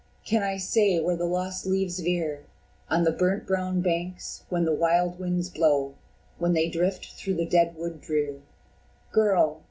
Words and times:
Can 0.25 0.41
I 0.41 0.57
say 0.57 0.99
where 0.99 1.15
the 1.15 1.25
lost 1.27 1.67
leaves 1.67 1.99
veer 1.99 2.45
On 2.89 3.03
the 3.03 3.11
brown 3.11 3.41
burnt 3.45 3.83
banks, 3.83 4.43
when 4.49 4.65
the 4.65 4.73
wild 4.73 5.19
winds 5.19 5.47
blow, 5.47 5.93
When 6.39 6.53
they 6.53 6.69
drift 6.69 7.11
through 7.13 7.35
the 7.35 7.45
dead 7.45 7.75
wood 7.77 8.01
drear? 8.01 8.37
Girl! 9.11 9.59